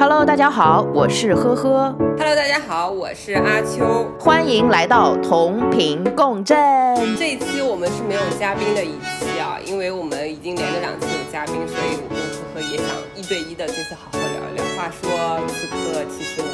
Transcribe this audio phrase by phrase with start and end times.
[0.00, 1.94] Hello，大家好，我是呵呵。
[2.16, 4.10] Hello，大家好，我是阿秋。
[4.18, 6.56] 欢迎来到同频共振。
[7.18, 14.64] 这一期我们是没有嘉宾的一期啊，因为我们已经连着两期有嘉宾，所以我跟呵呵也想一对一的这次好好聊一聊。
[14.74, 15.04] 话说
[15.46, 16.48] 此刻其实我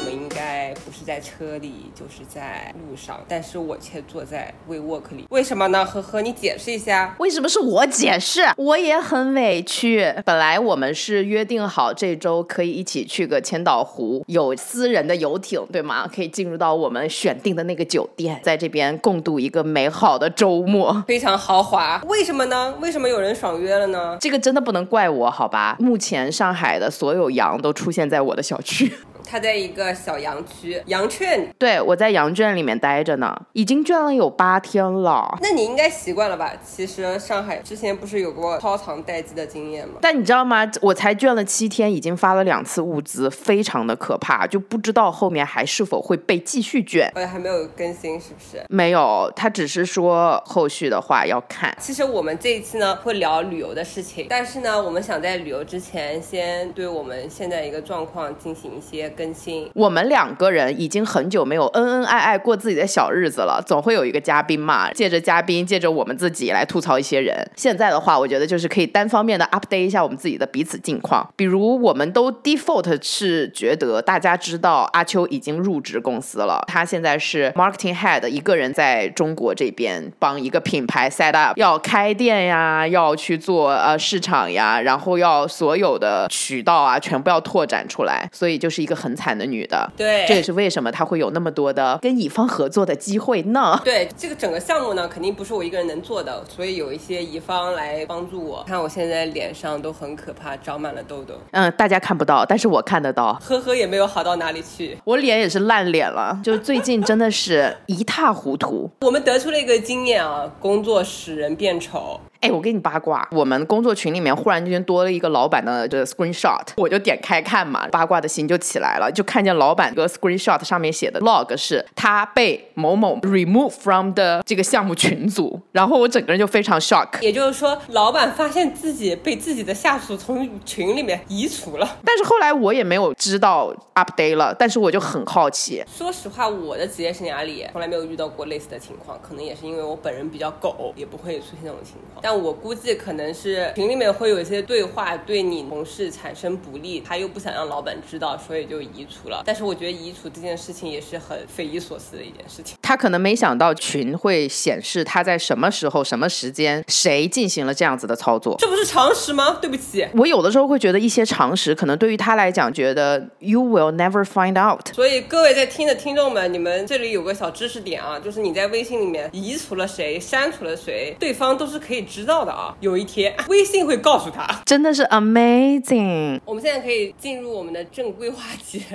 [1.07, 5.85] 在车里，就是在路上，但是我却坐在 WeWork 里，为什么呢？
[5.85, 7.15] 呵呵，你解释一下。
[7.19, 8.41] 为什么是我解释？
[8.57, 10.13] 我也很委屈。
[10.25, 16.05] 本来我们是约定好这周可以一起去个千岛湖，有私人的游艇，对吗？
[16.13, 21.01] 可以进入到我们选定的那个酒店，在这边共度一个美好的周末。
[21.07, 22.75] 非常豪华，为什么呢？
[22.81, 24.17] 为什么有人爽约了呢？
[24.19, 25.77] 这个真的不能怪我，好吧？
[25.79, 28.91] 目前上海的所有羊都出现在我的小区。
[29.27, 31.47] 他在一个小羊区，羊圈。
[31.57, 35.37] 对，我在羊圈里面待着呢，已经圈了有八天了。
[35.41, 36.53] 那你应该习惯了吧？
[36.65, 39.95] 其实上海之前不是有过超长待机的经验吗？
[40.01, 40.65] 但你知道吗？
[40.81, 47.11] 我才圈了七天，已经发了两次物资，非常的可怕，就不知道后面还是否会被继续卷。
[47.15, 48.63] 呃，还没有更新是不是？
[48.69, 51.75] 没有，他只是说后续的话要看。
[51.79, 59.69] 其实我们这一次呢会聊旅游的事情，但是呢，我们想在旅游之前先对我们现在一个状况进行一些更新。
[59.73, 67.35] 我们两个人已经很久没有恩恩爱爱过自己的小日子了，总会有一个嘉宾嘛，借着嘉宾，借着我们自己来吐槽一些人。
[67.55, 89.89] 现在的话，我觉得就是可以单方面的 update 一下我们自己的彼此近况，比如我们都 default 是觉得大家知道阿秋已经入职公司了，他现在是 marketing head，一个人在中国这边帮一个品牌 set up，要开店呀，要去做呃市场呀，然后要所有的渠道啊全部要拓展出来，所以就是一个很惨的女的。
[89.95, 93.79] 对，这也是为什么她会有那么多的跟乙方合作的机会呢？
[93.83, 98.63] 对这个整个项目呢，肯定不是我一个人能做的，所以有一些乙方来帮助我。
[98.67, 103.33] 看我现在脸上都很可怕，长满了痘痘，嗯，大家看不到，但是我看得到。
[103.43, 104.97] 呵呵也没有好到哪里去。
[105.03, 108.89] 我脸也是烂脸了，就最近真的是一塌糊涂。
[109.01, 112.19] 我们得出了一个经验啊，工作使人变丑。
[112.47, 127.21] 哎，我给你八卦，我们工作群里面忽然之间多了一个老板的这个 screenshot，我就点开看嘛，八卦的心就起来了，就看见老板这个 screenshot 上面写的 log 是他被某某 remove from 的这个项目群组，然后我整个人就非常 shock。
[127.21, 131.97] 也就是说，老板发现自己被自己的下属从群里面移除了。
[132.05, 135.83] 但是后来我也没有知道 update 了，但是我就很好奇。
[135.93, 142.21] 说实话，我的职业生涯里从来没有遇到过类似的情况，可能也是因为我本人比较狗，也不会出现这种情况。
[142.21, 149.43] 但我估计可能是群里面会有一些对话对你同事产生不利，他又不想让老板知道，所以就移除了。
[149.45, 152.77] 但是我觉得移除这件事情也是很匪夷所思的一件事情。
[152.83, 158.55] 他可能没想到群会显示他在什么时候、什么时间谁进行了这样子的操作。
[158.59, 159.57] 这不是常识吗？
[159.61, 160.07] 对不起。
[160.13, 164.93] 我有的时候会觉得一些常识，可能对于他来讲，觉得 you will never find out。
[164.93, 172.75] 所以各位在听的听众们，你们这里有个小知识点啊，就是你在微信里面移除了谁、删除了谁，对方都是可以知道的啊。
[172.79, 174.43] 有一天 微信会告诉他。
[174.65, 176.39] 真的是 amazing。
[176.45, 178.81] 我们现在可以进入我们的正规话题。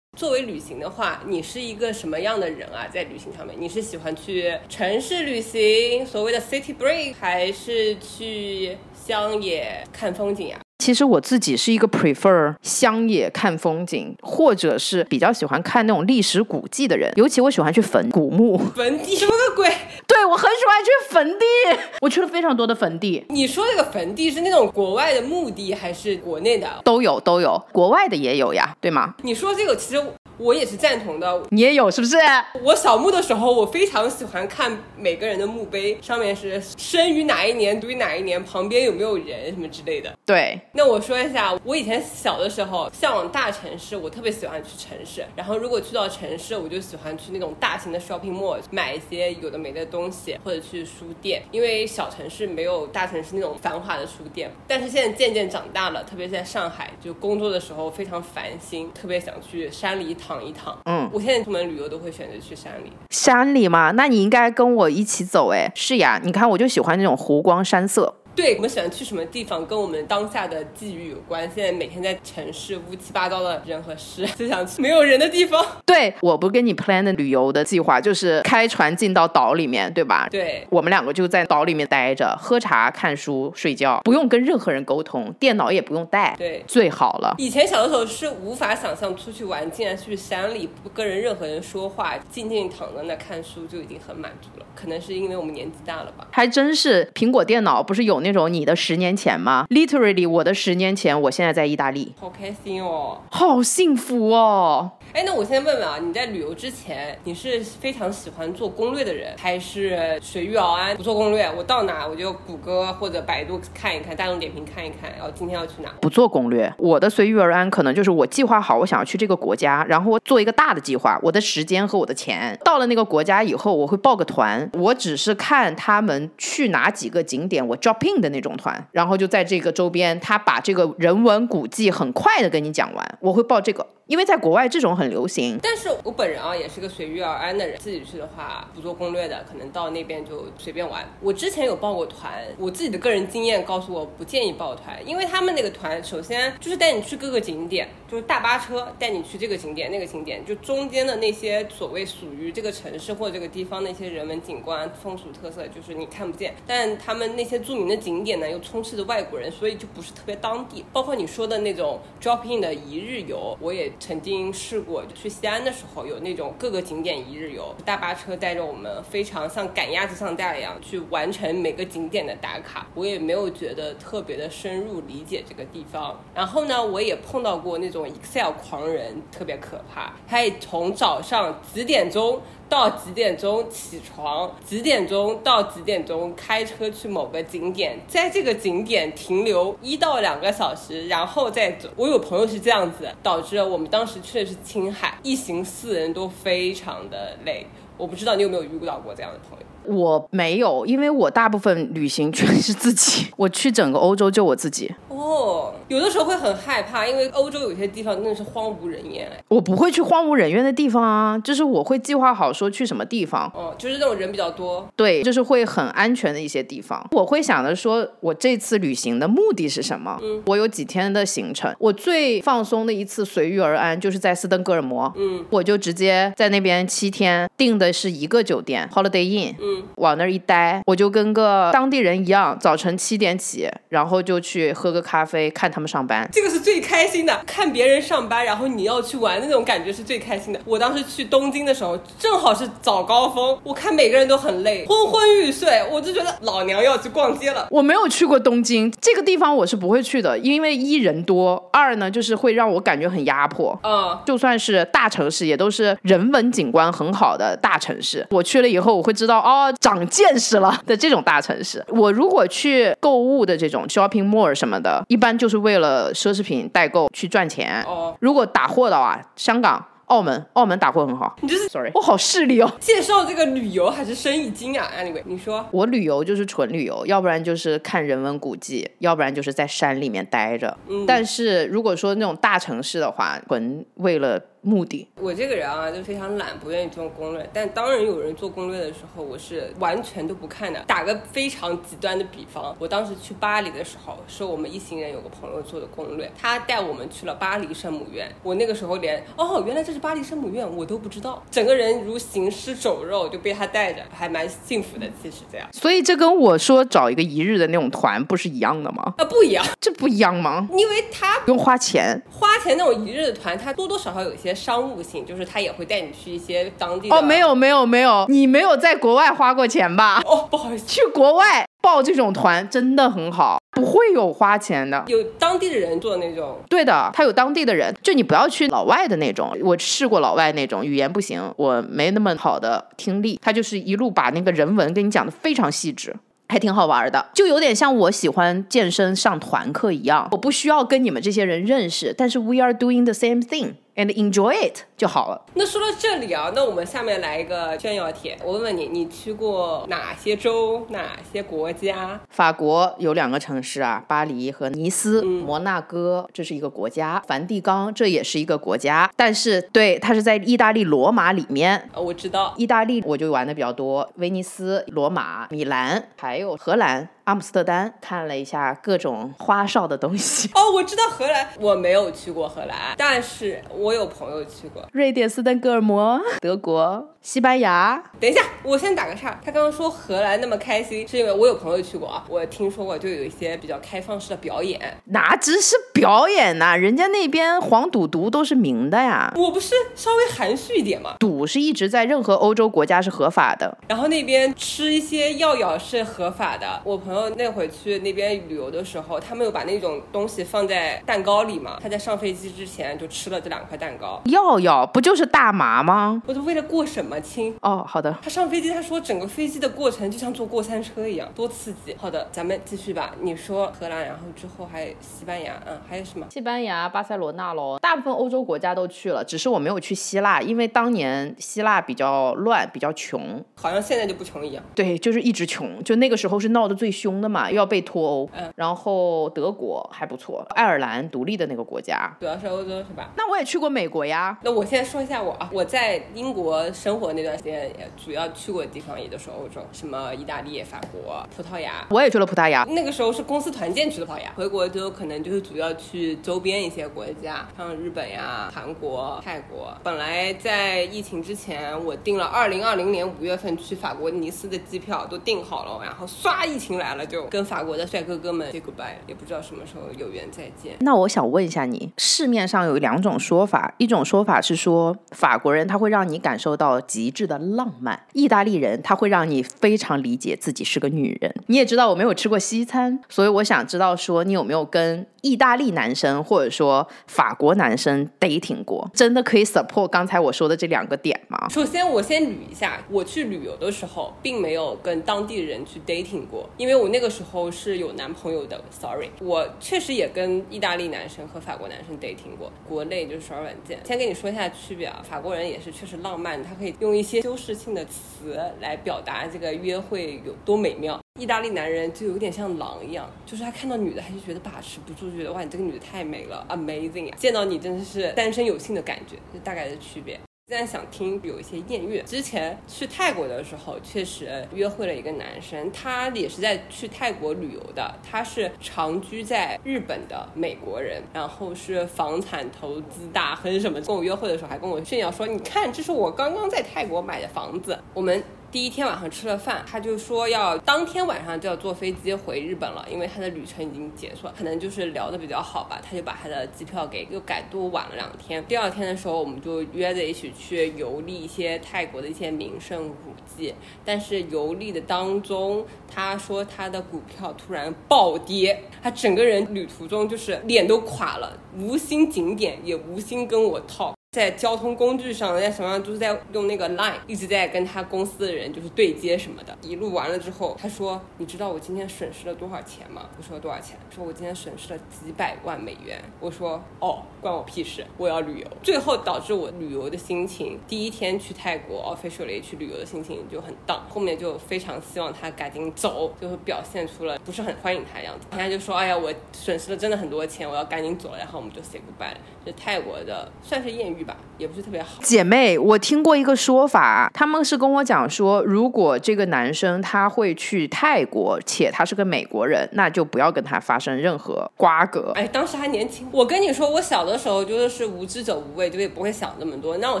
[0.18, 2.88] 作为旅行的话，你是一个什么样的人啊？
[2.92, 17.12] 在旅行上面，你是喜欢去城市旅行，所谓的 city break，还是去乡野看风景呀、其实我自己是一个 prefer 乡野看风景，或者是比较喜欢看那种历史古迹的人。
[17.16, 19.70] 尤其我喜欢去坟古墓，坟地什么个鬼？
[20.08, 21.44] 对我很喜欢去坟地，
[22.00, 26.68] 我去了非常多的坟地，你说这个坟地是那种国外的墓地还是国内的？
[26.84, 29.14] 都有都有，国外的也有呀，对吗？
[29.22, 30.02] 你说这个其实
[30.38, 31.42] 我也是赞同的。
[31.50, 32.16] 你也有是不是？
[32.62, 40.12] 我扫墓的时候，我非常喜欢看每个人的墓碑，上面是生于哪一年，读于哪一年，旁边有没有人什么之类的。
[40.24, 45.24] 对，那我说一下，我以前小的时候向往大城市，我特别喜欢去城市。
[45.34, 54.50] 然后如果去到城市，我就喜欢去那种大型的 shopping mall 买一些有的没的东西，或者去书店，因为小城市没有大城市那种繁华的书店。
[54.66, 60.76] 但是现在渐渐长大了，特别在上海，就工作的时候非常烦心，特别想去山里躺一躺。
[60.86, 62.92] 嗯，我现在出门旅游都会选择去山里。
[63.10, 65.70] 山里嘛，那你应该跟我一起走哎。
[65.74, 68.14] 是呀，你看我就喜欢那种湖光山色。
[68.36, 71.50] 对我们喜欢去什么地方，跟我们当下的际遇有关。
[71.54, 75.64] 现在每天在城市乌七八糟的人和事， 就想去没有人的地方。
[75.86, 80.28] 对，我不跟你 plan 的旅游的计划就是开船进到岛里面，对吧？
[80.30, 87.34] 对，我们两个就在岛里面待着，喝茶、看书、睡觉，不用跟任何人沟通，电脑也不用带，对最好了。
[87.38, 94.66] 以前小的时候是无法想象出去玩，竟然去山里不跟人任何人说话，静静躺在那看书就已经很满足了。
[94.74, 96.26] 可能是因为我们年纪大了吧。
[96.30, 103.18] 还真是苹果电脑不是有那那种你的十年前吗？Literally，我的十年前，我现在在意大利，好开心哦！
[103.30, 104.90] 好幸福哦！
[105.12, 111.50] 哎，那我先问问啊，你在旅游之前，你是非常喜欢做攻略的人，还是随遇而安不做攻略？
[111.56, 115.90] 我到哪我就谷歌或者百度看一看，大众点评看一看，然后今天要去哪？
[116.02, 133.86] 不做攻略，我的随遇而安可能就是我计划好我想要去这个国家，然后我做一个大的计划，我的时间和我的钱到了那个国家以后，我会报个团，我只是看他们去哪几个景点，我 drop in 的那种团，然后就在这个周边，他把这个人文古迹很快的跟你讲完，我会报这个。
[134.06, 141.04] 因为在国外这种很流行，但是我本人啊也是个随遇而安的人，自己去的话不做攻略的，可能到那边就随便玩。
[141.20, 156.54] 我之前有报过团，我自己的个人经验告诉我不建议报团，因为他们那个团首先就是带你去各个景点，就是大巴车带你去这个景点那个景点，就中间的那些所谓属于这个城市或这个地方那些人文景观、风俗特色，就是你看不见。
[156.64, 160.84] 但他们那些著名的景点呢，又充斥着外国人，所以就不是特别当地。
[160.92, 163.90] 包括你说的那种 drop in 的一日游，我也。
[163.98, 172.86] 曾经试过去西安的时候，有那种各个景点一日游，大巴车带着我们，非常像赶鸭子上架一样去完成每个景点的打卡。
[172.94, 176.18] 我也没有觉得特别的深入理解这个地方。
[176.34, 180.12] 然后呢，我也碰到过那种 Excel 狂人，特别可怕。
[180.26, 182.40] 他也从早上几点钟。
[182.68, 184.50] 到几点钟起床？
[184.64, 191.88] 几点钟到几点钟开车去某个景点，在这个景点停留一到两个小时，然后再走。
[191.96, 197.66] 我有朋友是这样子，导致我们当时去的是青海，一行四人都非常的累。
[197.96, 199.64] 我不知道你有没有遇到过这样的朋友。
[199.96, 203.28] 我没有，因为我大部分旅行全是自己。
[203.36, 204.92] 我去整个欧洲就我自己。
[205.16, 209.28] 哦，有的时候会很害怕，因为欧洲有些地方真的是荒无人烟。
[209.48, 213.50] 我不会去荒无人烟的地方啊，就是我会计划好说去什么地方。
[213.54, 214.86] 哦，就是那种人比较多。
[214.94, 217.06] 对，就是会很安全的一些地方。
[217.12, 220.18] 我会想着说，我这次旅行的目的是什么？
[220.22, 221.74] 嗯，我有几天的行程。
[221.78, 225.12] 我最放松的一次随遇而安，就是在斯登哥尔摩。
[225.16, 229.54] 嗯，我就直接在那边七天，订的是一个酒店，Holiday Inn。
[229.60, 229.84] 嗯。
[229.96, 236.28] 往那儿一待，我就跟个当地人一样，早晨七点起，然后就去喝个咖啡，看他们上班。
[236.32, 240.60] 这个是最开心的，看别人上班，然后你要去玩那种感觉是最开心的。
[240.64, 247.68] 我当时去东京的时候，正好是早高峰，我看每个人都很累，昏昏欲睡，我就觉得老娘要去逛街了。
[247.70, 253.78] 我没有去过东京这个地方，我是不会去的，因为一人多，二呢就是会让我感觉很压迫。
[253.84, 258.26] 嗯，就算是大城市，也都是人文景观很好的大城市。
[258.30, 259.72] 我去了以后，我会知道哦。
[259.78, 267.82] 长见识了的这种大城市，我如果去购物的这种 shopping mall 什么的，一般就是为了奢侈品代购去赚钱。
[267.84, 271.36] 哦，如果打货的话，香港、澳门，澳门打货很好。
[271.40, 272.72] 你就是 sorry，我好势利哦。
[272.80, 280.76] 介绍这个旅游还是生意经啊？Anyway，你说我旅游就是纯旅游，要不然就是看人文古迹，要不然就是在山里面待着。
[280.88, 284.40] 嗯，但是如果说那种大城市的话，纯为了。
[284.66, 287.48] 目的，我这个人啊就非常懒，不愿意做攻略。
[287.52, 290.80] 但当然有人做攻略的时候，我是完全都不看的。
[290.88, 298.28] 打个非常极端的比方，我当时去巴黎的时候，是我们一行人有个朋友做的攻略，他带我们去了巴黎圣母院。
[298.42, 301.40] 我那个时候连哦，原来这是巴黎圣母院，我都不知道。
[301.48, 305.06] 整个人如行尸走肉，就被他带着，还蛮幸福的。
[305.22, 309.14] 其实这样，所以这跟我说找一个一日的那种团不是一样的吗？
[309.18, 310.68] 啊，不一样，这不一样吗？
[310.72, 314.55] 因为他不用花钱，花钱那种一日的团，他多多少少有一些。
[314.56, 320.22] 商务性就是他也会带你去一些当地哦，没有没有没有，你没有在国外花过钱吧？
[320.24, 326.58] 哦，不好意思，去国外报这种团真的很好，不会有花钱的，有当地的人做那种。
[326.68, 329.56] 对的，他有当地的人，就你不要去老外的那种。
[329.62, 336.16] 我试过老外那种，语言不行，我没那么好的听力，他就是一路把那个人文跟你讲的非常细致。
[336.48, 345.42] 还挺好玩的，就有点像我喜欢健身上团课一样，我不需要跟你们这些人认识，但是 we are doing the same thing and enjoy it 就好了。
[345.54, 352.20] 那说到这里啊，那我们下面来一个炫耀帖，我问问你，你去过哪些州、哪些国家？
[352.28, 355.22] 法国有两个城市啊，巴黎和尼斯。
[355.22, 361.88] 摩纳哥这是一个国家，梵蒂冈这也是一个国家，但是对它是在意大利罗马里面。
[361.94, 367.08] 我知道，意大利我就玩的比较多，威尼斯、罗马、米兰，还有荷兰。
[367.26, 370.48] 阿姆斯特丹看了一下各种花哨的东西。
[370.54, 374.86] 哦，我知道荷兰，我没有去过荷兰，但是我有朋友去过。
[374.92, 378.00] 瑞典斯德哥尔摩，德国，西班牙。
[378.20, 379.36] 等一下，我先打个岔。
[379.44, 382.24] 他刚刚说荷兰那么开心，是因为我有朋友去过啊。
[382.28, 384.80] 我听说过，就有一些比较开放式的表演。
[385.06, 386.76] 哪只是表演呐？
[386.76, 389.32] 人家那边黄赌毒都是明的呀。
[389.34, 391.16] 我不是稍微含蓄一点吗？
[391.18, 393.76] 赌是一直在任何欧洲国家是合法的。
[393.88, 396.80] 然后那边吃一些药药是合法的。
[396.84, 397.28] 我朋友。
[397.30, 401.76] 那会去那边旅游的时候，他们有把那种东西放在蛋糕里嘛。
[401.82, 404.22] 他在上飞机之前就吃了这两块蛋糕。
[404.26, 406.22] 药药，不就是大麻吗？
[406.24, 407.54] 我都为了过什么亲？
[407.62, 408.14] 哦，好的。
[408.22, 411.94] 他上飞机，他说整个飞机的过程就像坐过山车一样，多刺激。
[411.98, 413.14] 好的，咱们继续吧。
[413.20, 416.26] 你说荷兰，然后之后还有西班牙，嗯，还有什么？
[416.30, 417.78] 西班牙、巴塞罗那喽。
[417.80, 423.42] 大部分欧洲国家都去了，只是我没有去希腊，因为当年希腊比较乱，比较穷。
[423.54, 424.62] 好像现在就不穷一样。
[424.74, 428.28] 对，就是一直穷，就那个时候是闹得最凶的嘛，又要被脱欧。
[428.36, 428.52] 嗯。
[428.56, 433.10] 然后德国还不错，爱尔兰独立的那个国家，主要是欧洲是吧？
[433.16, 434.38] 那我也去过美国呀。
[434.42, 441.86] 那我先说一下我啊，我在英国生活那段时间，也主要去过的地方也都是欧洲，什么意大利、法国、葡萄牙。
[441.90, 444.32] 我也去了葡萄牙，那个时候是公司团建去的葡萄牙。
[444.34, 449.76] 回国之后可能就是主要去周边一些国家，像日本呀、韩国、泰国。
[449.82, 460.76] 本来在疫情之前，我订了二零二零年五月份去法国尼斯的机票都订好了，然后唰，疫情来了，就跟法国的帅哥哥们 say goodbye，也不知道什么时候有缘再见。
[460.80, 471.34] 那我想问一下你，市面上有两种说法，一种说法是说法国人他会让你感受到极致的浪漫，意大利人他会让你非常理解自己是个女人。
[471.48, 481.46] 你也知道我没有吃过西餐，所以我想知道说你有没有跟意大利男生或者说法国男生 dating 过，真的可以 support 刚才我说的这两个点吗？
[481.50, 488.56] 首先我先捋一下，我去旅游的时候并没有跟当地人去 dating 过，因为我那个时候是有男朋友的。
[488.70, 493.78] Sorry，我确实也跟意大利男生和法国男生 dating 过，国内就是刷软件。
[493.84, 501.00] 先跟你说一下区别啊，法国人也是确实浪漫，他可以用一些修饰性的词来表达这个约会有多美妙。
[501.18, 507.14] 意大利男人就有点像狼一样，就是他看到女的他就觉得把持不住，觉得哇你这个女的太美了，amazing！
[507.16, 510.20] 见到你真的是单身有幸的感觉，就大概的区别。
[510.48, 512.00] 现在想听有一些艳遇。
[512.02, 517.92] 之前去泰国的时候，确实约会了一个男生，他也是在去泰国旅游的。
[518.08, 523.80] 他是长居在日本的美国人，然后是房产投资大亨什么。
[523.80, 528.22] 跟我约会的时候还跟我炫耀说：“你看，这是我刚刚在泰国买的房子。”我们。
[528.52, 538.42] 第一天晚上吃了饭，他就说要当天晚上就要坐飞机回日本了，因为他的旅程已经结束了，可能就是聊的比较好吧，他就把他的机票给又改多晚了两天。
[538.46, 543.52] 第二天的时候，我们就约着一起去游历一些泰国的一些名胜古迹。
[543.84, 553.95] 但是游历的当中，他说他的股票突然暴跌，他整个人旅途中就是脸都垮了，无心景点，也无心跟我 talk。
[554.16, 559.54] 在交通工具上，在什么上都是在用那个 Line，一直在跟他公司的人就是对接什么的。
[559.60, 567.84] 一路完了之后，他说：“你知道我今天损失了多少钱吗？”我说：“多少钱？”说：“我今天损失了几百万美元。”我说：“哦，关我屁事！
[567.98, 568.46] 我要旅游。
[568.64, 578.26] ”最后导致我旅游的心情，第一天去泰国 officially 去旅游的心情就很荡，后面就非常希望他赶紧走，就是表现出了不是很欢迎他的样子。
[578.30, 582.18] 人家就说：“哎呀，我损失了真的很多钱，我要赶紧走了。”然后我们就 say goodbye 了。
[582.46, 584.88] 这泰国的算是艳遇吧，也不是特别好。
[585.02, 595.12] 姐妹，我听过一个说法，他们是跟我讲说，如果这个男生他会去泰国，且他是个美国人，那就不要跟他发生任何瓜葛。
[595.14, 599.76] 哎，当时还年轻，我跟你说，我小的时候就是无知者无畏，就也不会想那么多。
[599.78, 600.00] 那我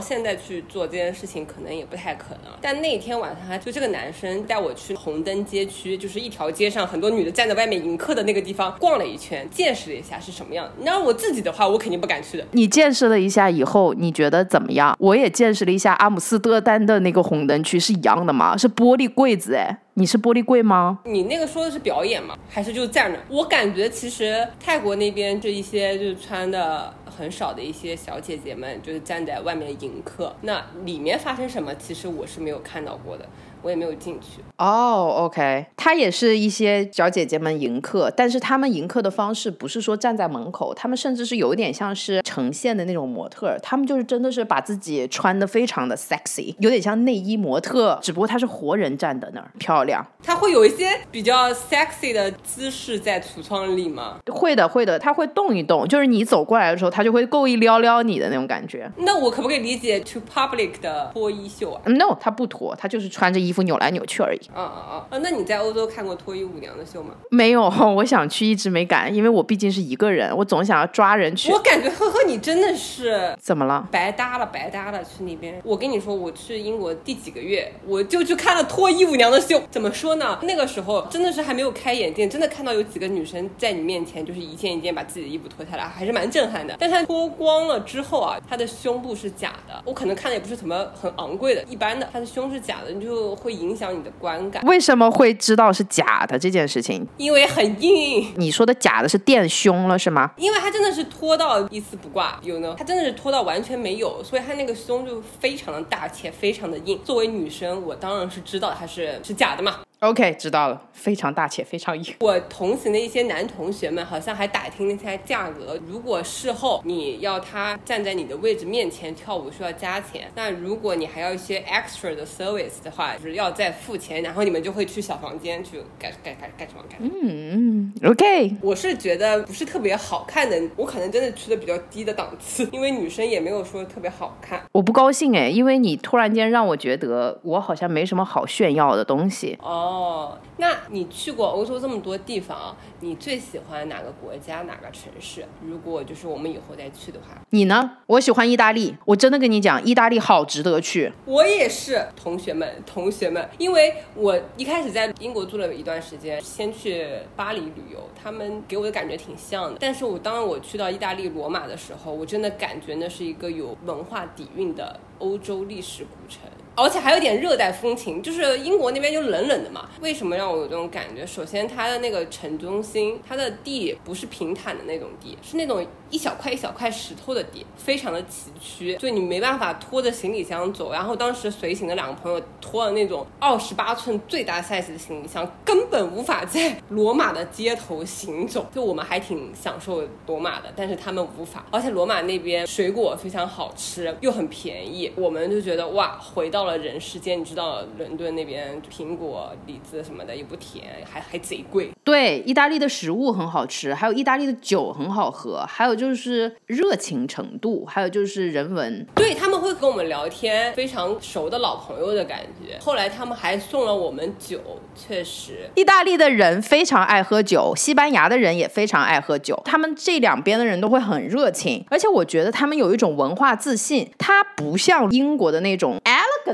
[0.00, 2.52] 现在去做这件事情，可能也不太可能。
[2.60, 10.70] 但那天晚上，就这个男生带我去红灯街区，就是一条街上很多女的站在外面迎客的那个地方逛了一圈，见识了一下是什么样。
[10.80, 12.44] 那我自己的话，我肯定不敢去的。
[12.52, 14.96] 你见识了一下以后，你觉得怎么样？
[14.98, 18.56] 我也见识了一下阿姆斯特丹的那个红灯区，是一样的吗？
[18.56, 20.98] 是玻璃柜子哎，你是玻璃柜吗？
[21.04, 22.36] 你那个说的是表演吗？
[22.48, 23.18] 还是就站着？
[23.28, 33.26] 我感觉其实泰国那边这一些就是穿的很少的一些小姐姐们，就是站在外面迎客，那里面发生什么，其实我是没有看到过的。
[33.66, 50.06] 我也没有进去哦，OK，他也是一些小姐姐们迎客，但是他们迎客的方式不是说站在门口，他们甚至是有点像是呈现的那种模特，他们就是真的是把自己穿的非常的 sexy，有点像内衣模特，只不过他是活人站在那儿，漂亮。
[50.22, 54.18] 他会有一些比较 sexy 的姿势在橱窗里吗？
[54.32, 58.88] 会的，会的，他会动一动，就是你走过来的时候，他就会故意撩撩你的那种感觉。
[58.98, 63.55] 那我可不可以理解 to public 的脱衣秀啊？No，他不脱，他就是穿着衣服。
[63.64, 64.40] 扭来扭去而已。
[64.54, 64.94] 啊啊啊！
[65.10, 67.14] 啊，那你在欧洲看过脱衣舞娘的秀吗？
[67.30, 67.62] 没有，
[67.96, 71.52] 我想去，一直没敢，因为我毕竟是一个人，我总想要抓人去。
[71.52, 73.86] 我感觉呵呵，你真的是 怎么了？
[73.92, 75.60] 白搭了，白搭了，去那边。
[75.64, 79.62] 我跟你说，我去英国第几个月，我就去看了脱衣舞娘的秀。
[79.70, 80.38] 怎么说呢？
[80.42, 86.74] 那个时候真的是还没有开眼界，真的看到有几个女生在你面前，就是一件一件把自己的衣服脱下来，还是蛮震撼的。
[86.78, 89.82] 但她脱光了之后啊，她的胸部是假的。
[89.84, 93.35] 我可能看的也不是什么很昂贵的，一般的，她的胸是假的，你就。
[93.36, 97.06] 会影响你的观感，为什么会知道是假的这件事情？
[97.16, 98.32] 因为很硬。
[98.36, 100.30] 你说的假的是垫胸了是吗？
[100.36, 106.98] 因为它真的是脱到一丝不挂，有呢，它真的是脱到完全没有，所以它那个胸就非常的大且非常的硬。
[107.04, 109.80] 作为女生，我当然是知道它是是假的嘛。
[110.00, 112.14] OK，知道了，非常大且非常硬。
[112.20, 115.78] 我同行的一些男同学们好像还打听了一下价格。
[115.86, 120.30] 如果事后你要他站在你的位置面前跳舞，需要加钱。
[120.34, 124.22] 那如果你还要一些 extra 的 service 的话，就是要再付钱。
[124.22, 126.98] 然后你们就会去小房间去干干干干什么干？
[127.00, 128.54] 嗯嗯，OK。
[128.60, 134.62] 我是觉得不是特别好看的，我可能真的去的比较低的档次，因为女生也没有说特别好看。
[134.72, 139.56] 我不高兴哎，因为你突然间让我觉得我好像没什么好炫耀的东西。
[139.62, 139.85] 哦。
[139.86, 145.46] 哦，那你去过欧洲这么多地方，你最喜欢哪个国家哪个城市？
[145.64, 147.98] 如果就是我们以后再去的话，你呢？
[148.06, 151.12] 我喜欢意大利，我真的跟你讲，意大利好值得去。
[151.24, 159.78] 我也是，同学们，同学们，因为我一开始在英国住了一段时间，先去巴黎旅游，他们给我的感觉挺像的。
[159.78, 166.40] 但是我当我去到意大利罗马的时候，我真的感觉那是一个有文化底蕴的欧洲历史古城。
[166.76, 169.88] 而且还有点热带风情，就是英国那边就冷冷的嘛。
[170.02, 171.26] 为什么让我有这种感觉？
[171.26, 180.92] 首先，它的那个城中心，它的地不是平坦的那种地，是那种一小块一小块石头的地，非常的崎岖，就你没办法拖着行李箱走。
[180.92, 188.66] 然后当时随行的两个朋友拖了那种二十八寸最大 size 的行李箱，根本无法在罗马的街头行走。
[188.74, 191.64] 就我们还挺享受罗马的，但是他们无法。
[191.70, 196.65] 而且罗马那边水果非常好吃，又很便宜，我们就觉得哇，回到。
[196.66, 201.90] 了人世间，你知道伦敦那边苹果、李子什么的也不甜，还还贼贵。
[202.04, 209.06] 对，意大利的食物很好吃，还有意大利的酒很好喝，还有就是热情程度，还有就是人文。
[209.14, 212.78] 对他们会跟我们聊天，非常熟的老朋友的感觉。
[212.80, 214.60] 后来他们还送了我们酒，
[214.94, 225.98] 确实，意大利的人非常爱喝酒，西班牙的人也非常爱喝酒，他们这两边的人都会很热情，而且我觉得他们有一种文化自信，它不像英国的那种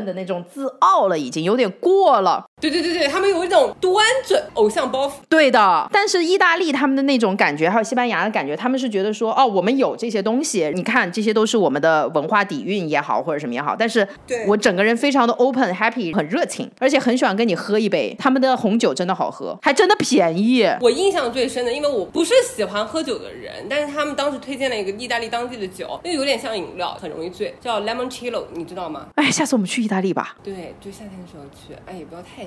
[0.05, 2.45] 的那种自傲了，已经有点过了。
[2.63, 5.15] 对对对对，他们有一种端准偶像包袱。
[5.29, 13.75] 对的，但是意大利他们的那种感觉，还有西班牙的感觉，他们是觉得说，哦，我们有这些东西，你看这些都是我们的文化底蕴也好，或者什么也好。
[13.77, 14.07] 但是
[14.47, 18.15] 我整个人非常的 open happy，很热情，而且很喜欢跟你喝一杯。
[18.17, 20.65] 他们的红酒真的好喝，还真的便宜。
[20.81, 29.09] 我印象最深的，因为我不是喜欢喝酒的人，但是他们当时推荐了一个意大利当地的酒，那有点像饮料，很容易醉，叫 Lemoncello，你知道吗？
[29.17, 30.37] 哎，下次我们去意大利吧。
[30.45, 32.47] 对，就夏天的时候去，哎，也不要太。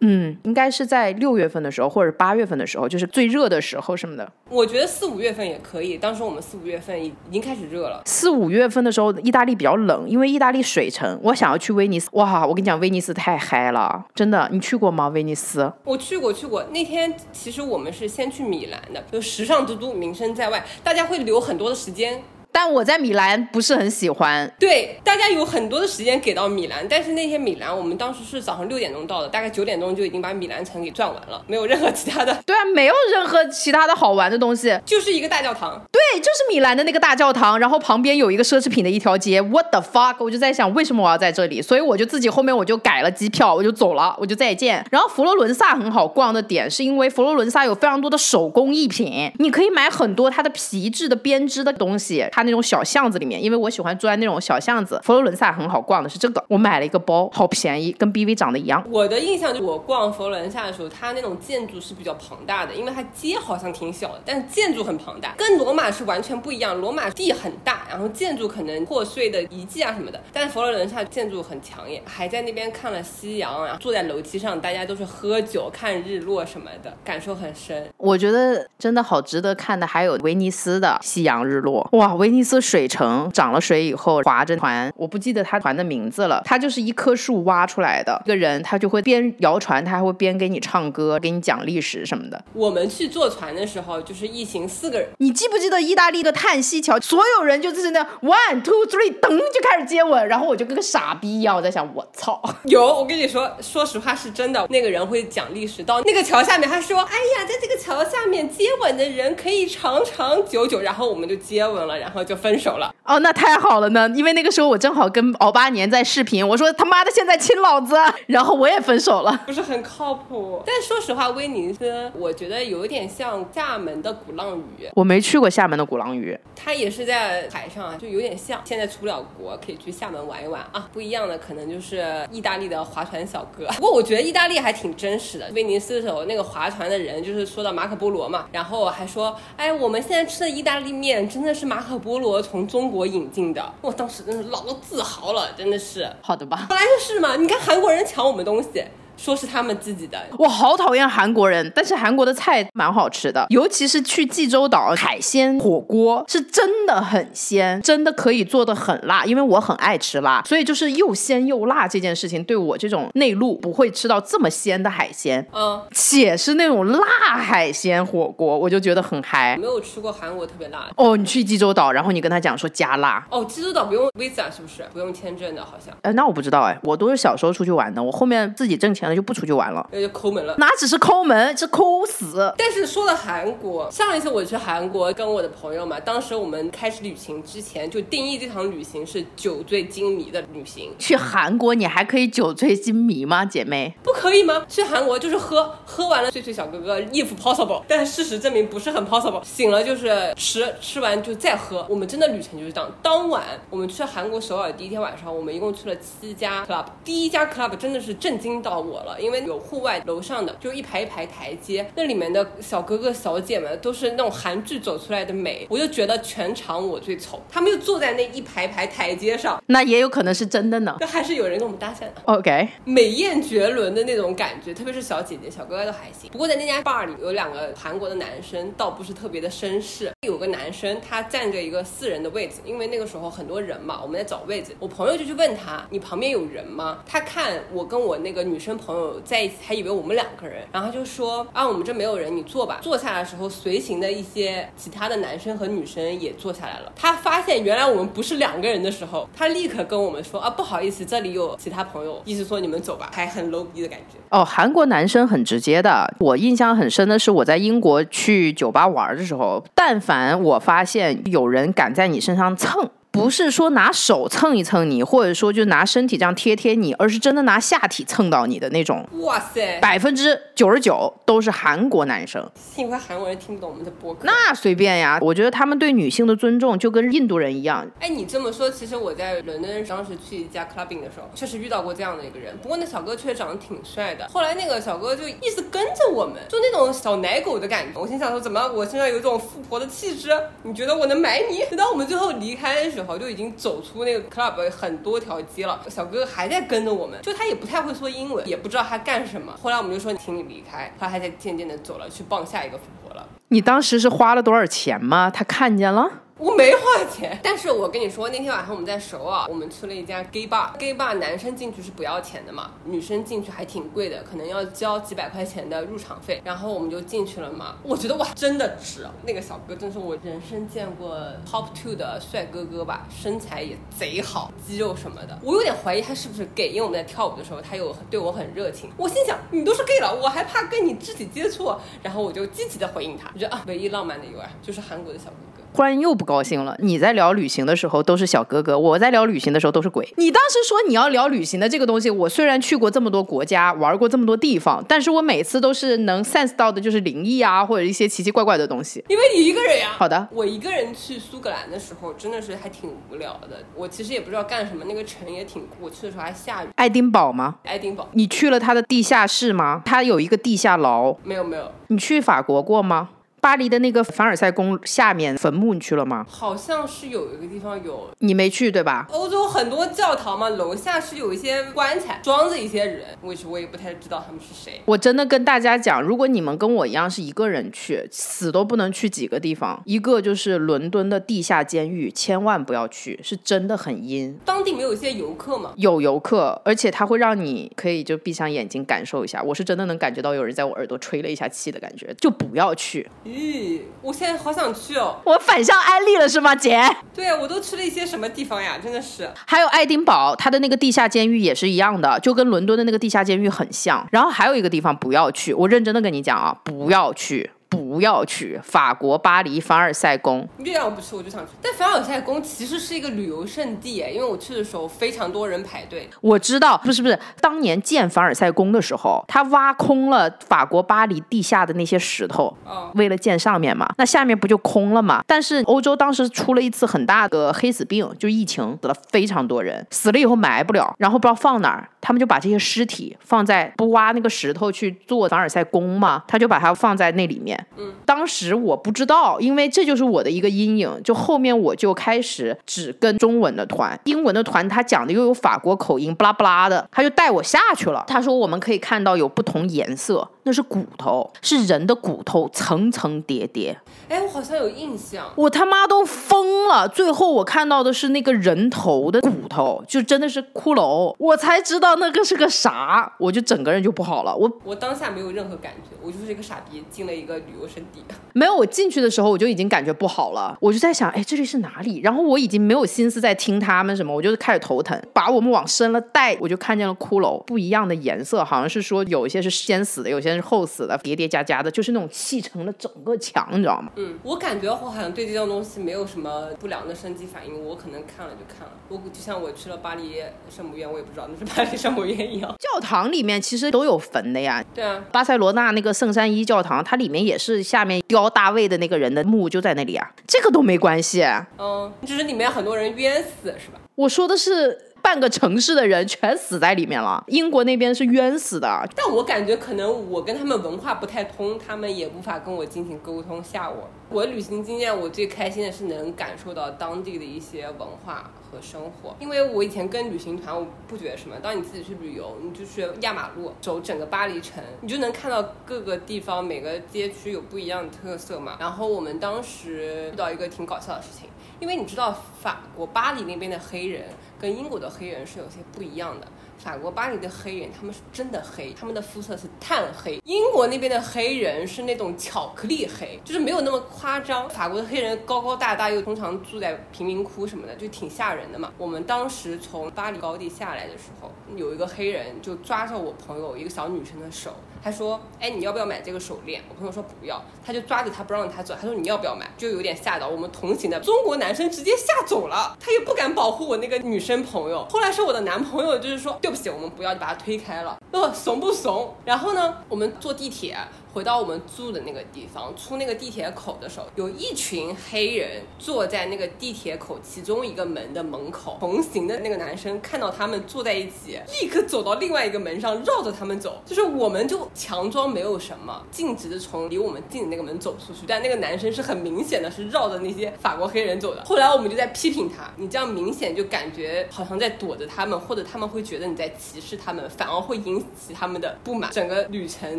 [0.00, 4.30] 嗯，应该是在六月份的时候，或者八月份的时候，就是最热的时候什么的。
[4.48, 8.02] 我觉得四五月份也可以，当时我们四五月份已已经开始热了。
[8.06, 11.20] 四五月份的时候，意大利比较冷，因为意大利水城。
[11.22, 14.48] 我想要去威尼斯，哇，我跟你讲，威尼斯太嗨了，真的。
[14.50, 15.08] 你去过吗？
[15.08, 15.70] 威尼斯？
[15.84, 16.64] 我去过，去过。
[16.72, 22.22] 那天其实我们是先去米兰的，就时尚之都，名声在外，大家会留很多的时间。
[22.52, 24.52] 但我在米兰不是很喜欢。
[24.58, 32.36] 对，大家有很多的时间给到米兰，但是那天米兰我们当时是早上六点钟到的，大概九点钟就已经把米兰城给转完了，没有任何其他的。
[32.44, 35.80] 对啊，没有任何其他的好玩的东西，就是一个大教堂。
[35.90, 39.40] 对，就是米兰的那个大教堂，然后旁边有一个奢侈品的一条街。
[39.40, 40.16] What the fuck！
[40.18, 41.62] 我就在想，为什么我要在这里？
[41.62, 44.84] 所以我就自己后面我就改了机票，我就走了，我就再见。
[44.90, 53.20] 然后佛罗伦萨很好逛的点，是因为佛罗伦萨有非常多的手工艺品，你可以买很多它的皮质的编织的东西，它那种小巷子。
[53.20, 58.82] 里面，因为我喜欢住在那种小巷子，佛罗伦萨很好逛的是这个，我买了一个包，好便宜，跟 BV 长得一样。
[58.90, 66.80] 我的印象就我逛佛罗伦萨的时候，它那种建筑是比较庞大的，因为它街好像挺小的，但是建筑很庞大，跟罗马是完全不一样。
[66.80, 77.86] 罗马地很大，然后建筑可能破碎的遗迹啊什么的，但是佛罗伦萨建筑很抢眼，还在那边看了夕阳，然后坐在楼梯上，大家都是喝酒看日落什么的，感受很深。
[77.98, 83.30] 我觉得真的好值得看的，还有威尼斯的夕阳日落，哇，威尼斯水城。
[83.32, 86.42] 涨了水以后，划着船，我不记得他船的名字了。
[86.44, 92.42] 他就是一棵树挖出来的，一个人他就会边摇船，他还会边给你唱歌，给你讲历史什么的。
[92.52, 95.08] 我们去坐船的时候，就是一行四个人。
[95.18, 96.98] 你记不记得意大利的叹息桥？
[97.00, 102.42] 所有人就是那 one two three，噔就开始接吻，然后我就跟个傻逼一样，我在想，我操！
[102.64, 104.66] 有，我跟你说，说实话是真的。
[104.68, 110.80] 那个人会讲历史，到那个桥下面，他说，哎呀，在这个桥下面接吻的人可以长长久久。
[110.80, 112.19] 然后我们就接吻了，然后。
[112.20, 112.94] 后就分手了。
[113.04, 117.96] 哦，那太好了呢，因为那个时候我正好跟敖八年在视频，我说他妈的现在亲老子，
[118.28, 119.40] 然后我也分手了。
[119.46, 120.62] 不是很靠谱。
[120.66, 128.60] 但说实话，威尼斯我觉得有点像厦门的鼓浪屿，我没去过厦门的鼓浪屿，它也是在海上啊，就有点像。
[128.64, 130.88] 现在出不了国，可以去厦门玩一玩啊。
[130.92, 133.66] 不一样的可能就是意大利的划船小哥。
[133.74, 135.50] 不过我觉得意大利还挺真实的。
[135.54, 143.72] 威尼斯的时候，那个划船的人就是说到马可波罗嘛，然后还说，哎，我们现在吃的意大利面真的是马可波罗从中国引进的。
[143.80, 146.10] 我当时真是老自豪了，真的是。
[146.20, 146.66] 好的吧？
[146.68, 148.84] 本来就是嘛，你看韩国人抢我们东西。
[149.20, 169.54] 说是他们自己的，我好讨厌韩国人，但是韩国的菜蛮好吃的，尤其是去济州岛海鲜火锅是真的很鲜，真的可以做的很辣，因为我很爱吃辣，所以就是又鲜又辣这件事情对我这种内陆不会吃到这么鲜的海鲜，嗯，且是那种辣海鲜火锅，我就觉得很嗨。
[169.58, 174.82] 没有吃过韩国特别辣的哦，你去济州岛，然后你跟他讲说加辣哦，济州岛不用 visa 是不是？
[174.94, 175.94] 不用签证的，好像。
[176.00, 179.09] 哎，那我不知道哎，我都是小时候出去玩的，我后面自己挣钱。
[179.14, 180.54] 就不出去玩了，那就抠门了。
[180.58, 182.52] 哪只是抠门，是抠死。
[182.56, 190.92] 但是说到韩国，上一次我去韩国跟我的朋友嘛，当时我们开始旅行之前就定义这场旅行是酒醉金迷的旅行。
[190.98, 193.94] 去韩国你还可以酒醉金迷吗，姐妹？
[194.02, 194.64] 不可以吗？
[194.68, 197.82] 去韩国就是喝，喝完了醉醉小哥哥，if possible。
[197.88, 199.42] 但事实证明不是很 possible。
[199.44, 201.86] 醒了就是吃，吃完就再喝。
[201.88, 202.90] 我们真的旅程就是这样。
[203.02, 206.84] 当晚我们去韩国首尔第一天晚上，我们一共去了七家 club。
[207.04, 208.99] 第一家 club 真的是震惊到我。
[209.04, 217.40] 了，因为有户外楼上的，就一排一排台阶，那里面的小哥哥小姐们都是那种韩剧走出来的美，我就觉得全场我最丑。
[217.48, 220.96] 他们就坐在那一排排台阶上，那也有可能是真的呢。
[221.00, 222.14] 那还是有人跟我们搭讪的。
[222.24, 226.30] OK，美艳绝伦的那种感觉，特别是小姐姐、小哥哥都还行。
[226.30, 230.10] 不过在那家 bar 里有两个韩国的男生，倒不是特别的绅士。
[230.26, 234.74] 有个男生他占着一个四人的位置，因为那个时候很多人嘛，我们在找位置。
[234.78, 238.96] 我朋友就去问他：“你旁边有人吗？”他看我跟我那个女生朋。
[238.96, 242.78] 友在一起，还以为我们两个人，然后就说啊，我们这没有人，你坐吧。
[242.82, 246.92] 坐下来的时候，随行的一些其他的男生和女生也坐下来了。
[246.96, 254.18] 他发现原来我们不是两个人的时候，他立刻跟我们说啊，不好意思，这里有其他朋友，意思说你们走吧，还很 low 逼的感觉。
[254.30, 256.12] 哦，韩国男生很直接的。
[256.18, 262.90] 我印象很深的是，我在英国去酒吧玩的时候，但凡我发现有人敢在你身上蹭。
[263.12, 269.04] 不是说拿手蹭一蹭你，或者说就拿身体这样贴贴你，而是真的拿下体蹭到你的那种。
[269.22, 272.48] 哇塞，百分之九十九都是韩国男生。
[272.54, 274.20] 幸亏韩国人听不懂我们的播客。
[274.22, 277.84] 那随便呀，我觉得他们对女性的尊重就跟印度人一样。
[277.98, 282.56] 哎，你这么说，其实我在伦敦当时去一家 clubbing 的时候，确实遇到过这样的一个人。
[282.62, 284.28] 不过那小哥确实长得挺帅的。
[284.28, 288.00] 后来那个小哥就一直跟着我们，就那种小奶狗的感觉。
[288.00, 290.30] 我心想说，怎么我身上有一种富婆的气质？
[290.62, 291.64] 你觉得我能买你？
[291.68, 292.99] 等到我们最后离开的时候。
[293.18, 299.54] 就已经走出那个 club 很多条街了，小哥哥还在跟着我们，就他也不太会说英文，也不知道他干什么。
[299.60, 303.26] 后来我们就说请你离开，他还在渐渐的走了，去傍下一个富婆了。
[303.48, 305.30] 你当时是花了多少钱吗？
[305.30, 306.08] 他看见了。
[306.40, 317.76] 我没花钱，但是我跟你说，那天晚上我们在首尔，我们去了一家 gay bar，gay bar 男生进去是不要钱的嘛，女生进去还挺贵的，可能要交几百块钱的入场费，然后我们就进去了嘛。
[317.82, 321.14] 我觉得哇，真的值，那个小哥真是我人生见过
[321.46, 331.70] top two 的帅哥哥吧，身材也贼好，肌肉什么的，我有点怀疑他是不是 gay，因为我们在跳舞的时候，他有对我很热情，我心想你都是 gay 了，我还怕跟你肢体接触，
[332.02, 335.34] 然后我就积极的回应他，我觉得啊，唯一浪漫的一个就是韩国的小哥。
[335.72, 336.76] 忽然又不高兴了。
[336.80, 340.12] 你在聊旅行的时候都是小哥哥，我在聊旅行的时候都是鬼。
[340.16, 349.04] 你当时说你要聊旅行的这个东西，我虽然去过这么多国家，玩过这么多地方，但是我每次都是能 sense 到的就是灵异啊，或者一些奇奇怪怪的东西。
[349.08, 349.90] 因为你一个人呀。
[349.96, 353.58] 好的，我一个人去苏格兰的时候真的是还挺无聊的。
[353.76, 355.76] 我其实也不知道干什么，那个城也挺酷。
[355.82, 356.68] 我去的时候还下雨。
[356.76, 357.56] 爱丁堡吗？
[357.64, 358.08] 爱丁堡。
[358.12, 359.82] 你去了它的地下室吗？
[359.84, 361.14] 它有一个地下牢。
[361.22, 361.70] 没有没有。
[361.88, 363.10] 你去法国过吗？
[363.40, 366.26] 巴黎的那个凡尔赛宫下面坟墓你去了吗？
[366.28, 369.06] 好像是有一个地方有，你没去对吧？
[369.10, 374.80] 欧洲很多教堂嘛，楼下是有一些棺材，装着一些人，我我也不太知道他们是谁。
[374.84, 379.80] 我真的跟大家讲，如果你们跟我一样是一个人去，死都不能去几个地方。
[379.86, 384.38] 一个就是伦敦的地下监狱，千万不要去，是真的很阴。
[384.44, 385.72] 当地没有一些游客吗？
[385.76, 389.42] 有游客，而且他会让你可以就闭上眼睛感受一下。
[389.42, 393.08] 我是真的能感觉到有人在我耳朵吹了一下气的感觉，就不要去。
[393.30, 395.20] 咦，我现在好想去哦！
[395.24, 396.82] 我反向安利了是吗，姐？
[397.14, 398.76] 对啊，我都去了一些什么地方呀？
[398.82, 404.04] 真的是，还有爱丁堡，它的那个地下监狱也是一样的，就跟伦敦的那个地下监狱很像。
[404.10, 407.50] 然后还有一个地方不要去，我认真的跟你讲啊，不要去。
[407.70, 410.46] 不要去法国巴黎凡尔赛宫。
[410.58, 416.10] 越要不去我就想去，但凡尔赛宫其实是一个旅游胜地哎，因为我去的时候非常多人排队。
[416.20, 425.22] 我知道，不是不是，当年建凡尔赛宫的时候，他挖空了法国巴黎地下的那些石头，哦为了建上面嘛，那下面不就空了嘛？
[425.26, 437.59] 但是欧洲当时出了一次很大的黑死病，就疫情，死了非常多人，死了以后埋不了，然后不知道放哪儿，他们就把这些尸体放在不挖那个石头去做凡尔赛宫嘛，他就把它放在那里面。
[437.76, 448.04] 嗯，当时我不知道，因为这就是我的一个阴影，就后面我就开始只跟中文的团，英文的团他讲的又有法国口音，不拉不拉的，他就带我下去了。
[448.06, 453.78] 他说我们可以看到有不同颜色，那是骨头，是人的骨头，层层叠叠。
[454.08, 455.26] 哎，我好像有印象。
[455.36, 456.88] 我他妈都疯了！
[456.88, 464.34] 最后我看到的是那个人头的骨头，就真的是骷髅，我才知道那个是个啥，我就整个人就不好了。
[464.34, 468.02] 我我当下没有任何感觉，我就是一个傻逼进了一个旅游胜地。
[468.32, 472.00] 没有，我进去的时候我就已经感觉不好了，我就在想，哎，这里是哪里？
[472.00, 483.90] 然后我已经没有心思在听他们什么，我就开始头疼，把我们往深了带，我就看见了骷髅，不一样的颜色，好像是说有一些是先死的，有些是后死的，叠叠加加的，就是那种砌成了整个墙，你知道吗？
[483.96, 488.72] 嗯，我感觉我好像对这种东西没有什么不良的生机反应，我可能看了就看了。
[488.88, 490.14] 我就像我去了巴黎
[490.48, 492.54] 圣母院，我也不知道那是巴黎圣母院一样。
[492.58, 501.24] 教堂里面其实都有坟的呀，对啊，巴塞罗那那个圣三一教堂，它里面也是下面雕大卫的那个人的墓就在那里啊，这个都没关系。
[501.58, 503.80] 嗯，只是里面很多人冤死是吧？
[503.94, 508.88] 我说的是半个城市的人全死在里面了，英国那边是冤死的。
[508.94, 513.88] 但我感觉可能我跟他们文化不太通，他们也无法跟我进行沟通吓我。
[514.08, 519.14] 我旅行经验，我最开心的是能感受到当地的一些文化和生活。
[519.20, 521.36] 因为我以前跟旅行团，我不觉得什么。
[521.40, 528.56] 当你自己去旅游，你就去压马路，走整个巴黎城，你就能看到各个地方每个街区有不一样的特色嘛。
[528.58, 531.28] 然后我们当时遇到一个挺搞笑的事情，
[531.60, 534.06] 因为你知道法国巴黎那边的黑人
[534.40, 536.26] 跟英国的黑人是有些不一样的。
[536.58, 540.20] 法国巴黎的黑人，他们是真的黑，他们的肤色是炭黑。
[540.24, 544.48] 英国那边的黑人是那种巧克力黑，就是没有那么夸张。
[544.50, 548.70] 法国的黑人高高大大，又通常住在贫民窟什么的，就挺吓人的嘛。
[548.76, 564.86] 我们当时从巴黎高地下来的时候，有一个黑人就抓着我朋友一个小女生的手，他说：“哎，你要不要买这个手链？”我朋友说不要，他就抓着他不让他走，他说：“你要不要买？”就有点吓到我们同行的中国男生，直接吓走了，他也不敢保护我那个女生朋友。
[564.90, 567.98] 后来是我的男朋友，就是说对不起，我们不要，就把他推开了。
[568.12, 569.14] 呃，怂不怂？
[569.24, 570.76] 然后呢，我们坐地铁
[571.12, 578.76] 回到我们住的那个地方，出那个地铁口的时候，有一群黑人坐在那个地铁口其中一个门的门口。
[578.80, 583.80] 同行的那个男生看到他们坐在一起，立刻走到另外一个门上，绕着他们走。
[583.86, 588.20] 就是我们就强装没有什么，径直的从离我们近的那个门走出去。
[588.26, 591.42] 但那个男生是很明显的是绕着那些法国黑人走的。
[591.44, 599.10] 后来我们就在批评他，你这样明显就感觉好像在躲着他们，或者他们会觉得你在歧视他们，反而会引起他们的不满。
[599.10, 599.98] 整个旅程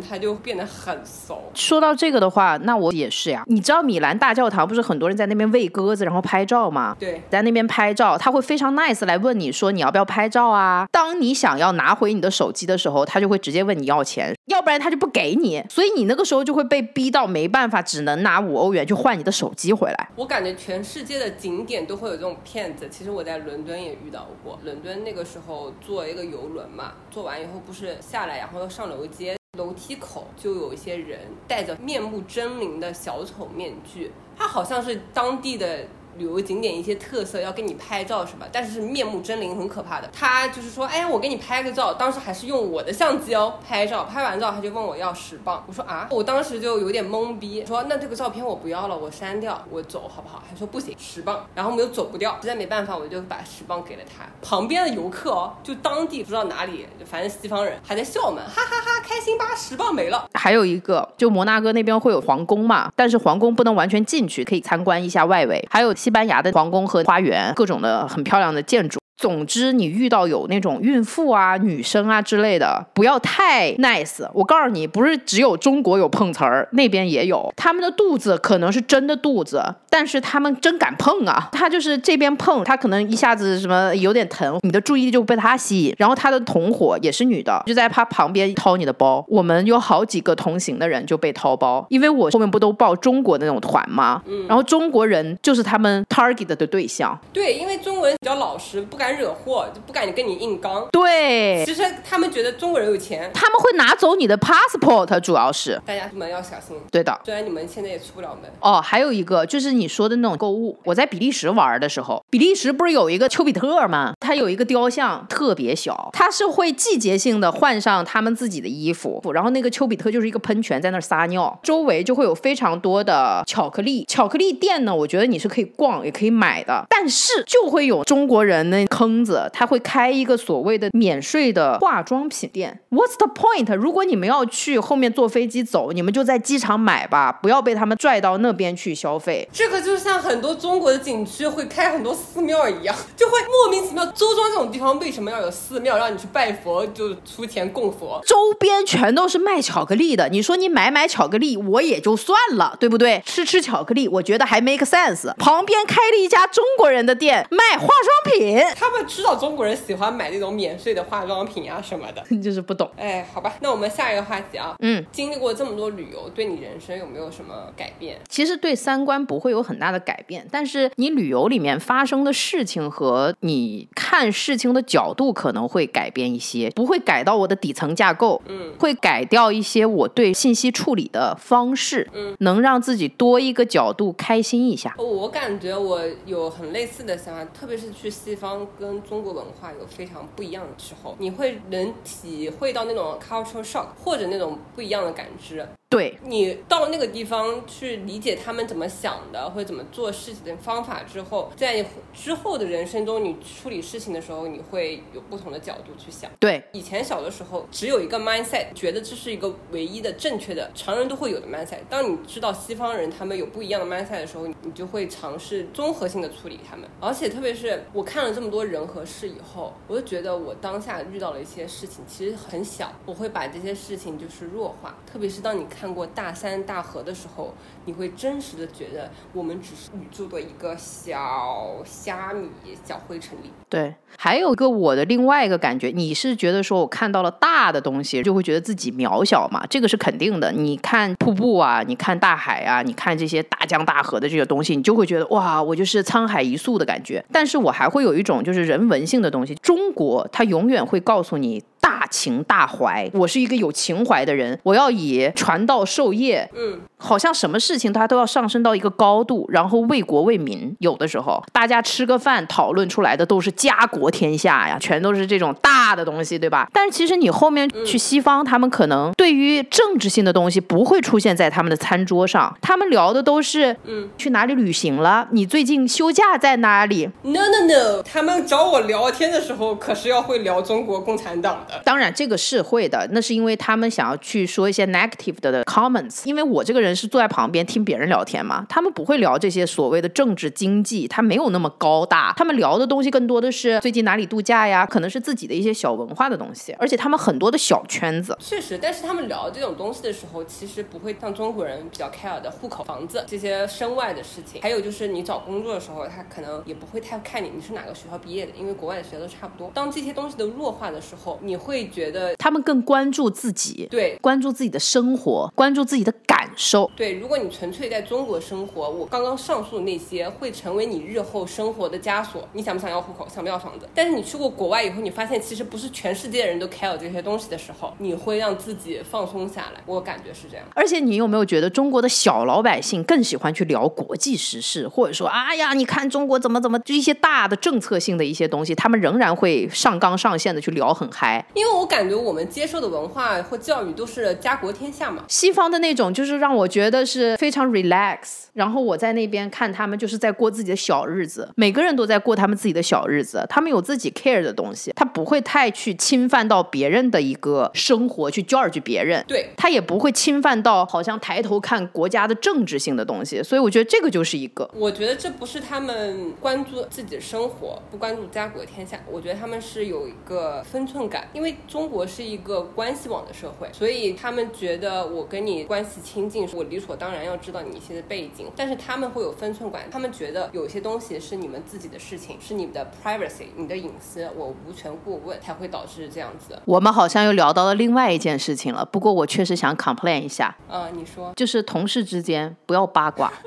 [0.00, 1.40] 他就变得很怂。
[1.54, 3.44] 说到这个的话，那我也是呀。
[3.46, 6.96] 你知道米兰大教堂不是很多人在那边喂鸽子，然后拍照吗？
[6.98, 10.86] 对，在那边拍照，他会非常 nice 来问你说你要不要拍照啊？
[10.90, 15.62] 当你想要拿回你的手机的时候，他就会直接问你要钱，要不然他就不给你。
[15.68, 20.08] 所以你那个时候就会被逼到没办法，只能拿五欧元去换你的手机回来。
[20.16, 22.88] 我感觉全世界的景点都会有这种骗子。
[22.90, 29.36] 其实我在伦敦也遇到过，伦敦那个时候坐一个游轮嘛，坐完以后不是下来，然后要上楼阶。
[29.58, 38.46] 楼梯口就有一些人戴着面目狰狞的小丑面具，他好像是当地的旅游景点一些特色，要给你拍照是吧？
[38.52, 40.08] 但是面目狰狞，很可怕的。
[40.12, 50.42] 他就是说，哎，我给你拍个照，当时还是用我的相机哦拍照，拍完照他就问我要十磅，我说啊，我当时就有点懵逼，说那这个照片我不要了，我删掉，我走好不好？
[50.50, 54.24] 他说不行，十磅，然后我们又走不掉，实在没办法，我就把十磅给了他。
[54.46, 60.28] 旁边的游客哦，就当地不知道哪里，反正西方人还在笑我们，哈哈哈，开心吧，十磅没了。
[60.34, 65.66] 还有一个，就摩纳哥那边会有皇宫嘛，但是皇宫不能完全进去，可以参观一下外围。
[65.70, 68.98] 还有西班牙的皇宫和花园，各种的很漂亮的建筑。
[69.22, 74.28] 总之，你遇到有那种孕妇啊、女生啊之类的，不要太 nice。
[74.34, 77.48] 我告诉你，不是只有中国有碰瓷儿，那边也有。
[77.56, 81.48] 他们的肚子可能是真的肚子，但是他们真敢碰啊！
[81.52, 85.94] 他就是这边碰，他可能一下子什么有点疼，你的注意力就被他吸引。
[85.96, 89.24] 然后他的同伙也是女的，就在他旁边掏你的包。
[89.28, 94.20] 我们有好几个同行的人就被掏包，因为我后面不都报中国的那种团吗？
[94.26, 97.16] 嗯，然后中国人就是他们 target 的对象。
[97.32, 100.86] 对，因为中国人比较老实，不敢惹祸，就不敢跟你硬刚。
[100.92, 106.76] 对，其实他们觉得中国人有钱，他们会拿走你的 passport，主要是大家出门要小心。
[106.90, 108.50] 对的，虽然你们现在也出不了门。
[108.60, 110.78] 哦，还有一个就是你说的那种购物。
[110.84, 114.12] 我在比利时玩的时候，比利时不是有一个丘比特吗？
[114.20, 124.04] 它有一个雕像，特别小，它是会季节性的换上他们自己的衣服，然后那个丘比特就是一个喷泉在那撒尿，周围就会有非常多的巧克力。
[124.08, 132.80] 巧克力店呢，我觉得你是可以逛也可以买的，但是就会有中国人那坑子，他会开一个所谓的免税的化妆品店。
[132.90, 133.74] What's the point？
[133.74, 139.48] 如果你们要去后面坐飞机走，你们就在机场买吧，不要被他们拽到那边去消费。
[139.52, 144.06] 这个就像很多中国的景区会开很多寺庙一样，就会莫名其妙。
[144.06, 148.22] 周庄这种地方为什么要有寺庙，让你去拜佛，就出钱供佛？
[148.24, 153.20] 周边全都是卖巧克力的，你说你买买巧克力，我也就算了，对不对？
[153.26, 155.34] 吃吃巧克力，我觉得还 make sense。
[155.38, 158.62] 旁边开了一家中国人的店，卖化妆品。
[158.82, 162.90] 他们知道中国人喜欢买那种免税的化妆品啊什么的， 就是不懂。
[162.96, 168.18] 哎，好吧，那我们下一个话题啊，嗯，经历过这么多旅游，对你人生有没有什么改变？
[168.28, 184.92] 其实对三观不会有很大的改变，但是你旅游里面发生的事情和你看事情的角度可能会改变一些，不会改到我的底层架构，嗯，会改掉一些我对信息处理的方式，嗯，能让自己多一个角度开心一下。
[184.98, 195.66] 哦，我感觉我有很类似的想法，特别是去西方跟中国文化有非常不一样的时候，你会能体会到那种 cultural shock 或者那种不一样的感知。
[195.92, 206.30] 对你到那个地方去理解他们怎么想的，或者怎么做事情的方法之后，在之后的人生中，你处理事情的时候，你会有不同的角度去想。
[206.40, 211.80] 对，以前小的时候只有一个 mindset，觉得这是一个唯一的正确的，常人都会有的 mindset。
[211.90, 216.88] 当你知道西方人他们有不一样的 mindset 的时候，你就会尝试综合性的处理他们。
[217.00, 224.96] 而且特别是我看了这么多人和事以后，我就觉得我当下遇到了一些事情其实很小，我会把这些事情就是弱化。
[225.06, 227.52] 特别是当你看看过大山大河的时候，
[227.86, 232.48] 你会真实的觉得我们只是宇宙的一个小虾米、
[232.84, 233.50] 小灰尘里。
[233.68, 239.66] 对，还有一个我的另外一个感觉，你是觉得说我看到了大的东西，就会觉得自己渺小嘛？
[239.68, 240.52] 这个是肯定的。
[240.52, 247.24] 你看瀑布啊，你看大海啊，你看这些大江大河的这些东西，你就会觉得哇，我就是沧海一粟的感觉。
[247.32, 251.60] 但是我还会有一种就是人文性的东西，中国它永远会告诉你。
[251.82, 260.74] 大情大怀，我是一个有情怀的人，我要以传道授业，嗯，好像什么事情他都要上升到一个高度，然后为国为民。
[260.78, 266.68] 有的时候大家吃个饭讨论出来的都是家国天下呀，全都是这种大的东西，对吧？
[266.72, 275.26] 但是其实你后面去西方，他们可能对于政治性的东西不会出现在他们的餐桌上，他们聊的都是，嗯，去哪里旅行了？
[275.32, 281.71] 你最近休假在哪里？No No No，他们找我聊天的时候可是要会聊中国共产党的。
[281.84, 286.22] 当然，这个是会的，那是因为他们想要去说一些 negative 的 comments。
[286.26, 292.32] 因为我这个人是坐在旁边听别人聊天嘛，他们不会聊这些所谓的政治经济，他没有那么高大。
[292.36, 298.36] 他们聊的东西更多的是最近哪里度假呀，可能是自己的一些小文化的东西，而且他们很多的小圈子。
[298.40, 304.60] 确实，但是他们聊这种东西的时候，其实不会像中国人比较 care 的户口、房子这些身外的事情。
[304.62, 309.70] 还有就是你找工作的时候，他可能也不会太看你你是哪个学校毕业的，因为国外的学校都差不多。
[309.74, 312.34] 当这些东西都弱化的时候，你会觉得。
[312.36, 316.90] 他们更关注自己，对，关注自己的生活，关注自己的感受。
[316.96, 322.48] 对，如果你纯粹在中国生活，我刚刚上述的那些会成为你日后生活的枷锁。
[322.52, 323.28] 你想不想要户口？
[323.32, 323.88] 想不要房子？
[323.94, 329.80] 但是你去过国外以后，你发现其实不是全世界的人都 care 这些东西的时候，你会让自己放松下来。
[329.86, 330.66] 我感觉是这样。
[330.74, 341.44] 而且你有没有觉得中国的小老百姓更喜欢去聊国际时事，或者说，哎呀，你看中国怎么怎么，就一些大的政策性的一些东西，他们仍然会上纲上线的去聊很嗨。
[341.54, 359.50] 因为我感觉我们接受的文化或教育都是家国天下嘛，西方的那种就是让我觉得是非常 relax，然后我在那边看他们就是在过自己的小日子，每个人都在过他们自己的小日子，他们有自己 care 的东西，他不会太去侵犯到别人的一个生活去 judge 别人，对。
[359.56, 386.58] 他也不会侵犯到好像抬头看国家的政治性的东西，所以我觉得这个就是一个，我觉得这不是他们关注自己的生活，不关注家国天下，我觉得他们是有一个分寸感，因为中国是一个关系网的社会，所以他们觉得我跟你关系亲近，我理所当然要知道你一些的背景，但是他们会有分寸感，他们觉得有些东西是你们自己的事情，是你们的 privacy，你的隐私，我无权过问，才会导致这样子。
[386.64, 393.32] 我们好像又聊到了另外一件事情了，不过我确实想 complain 一下，啊、你说，就是同事之间不要八卦。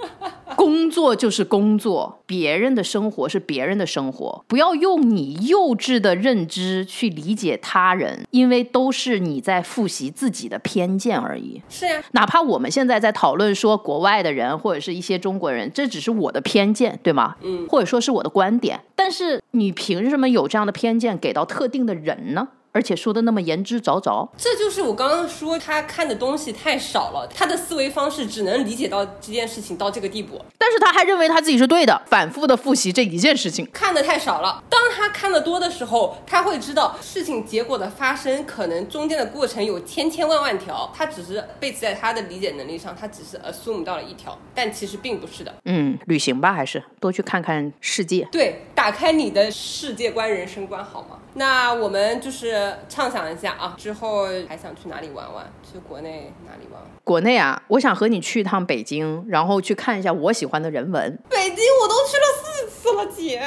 [0.55, 11.61] 工作就是工作，别人的生活是别人的生活，不要用你幼稚的认知去理解他人，因为都是你在复习自己的偏见而已。
[11.69, 17.35] 是呀，哪怕我们现在在讨论说国外的人或者是一些中国人，这只是我的偏见，对吗？
[17.41, 22.47] 嗯，或者说是我的观点，但是你凭什么有这样的偏见给到特定的人呢？
[22.75, 33.65] 而且说的那么言之凿凿，这就是我刚刚说他看的东西太少了，他的思维方式只能理解到这件事情到这个地步，但是他还认为他自己是对的，反复的复习这一件事情。
[33.71, 34.61] 看的太少了。
[34.69, 45.53] 当他看的多的时候，他会知道事情结果的发生可能中间的过程有千千万万条，他只是 base 在他的理解能力上，他只是 assume 到了一条，但其实并不是的。
[45.63, 48.27] 嗯，旅行吧，还是多去看看世界。
[48.33, 51.19] 对，打开你的世界观、人生观，好吗？
[51.37, 55.45] 那我们就是畅想一下啊，之后还想去哪里玩玩？
[55.63, 56.81] 去国内哪里玩？
[57.03, 61.19] 国内啊，我想和你去一趟北京，然后去看一下我喜欢的人文。
[61.29, 62.23] 北京我都去了
[62.85, 63.41] 四次了，姐，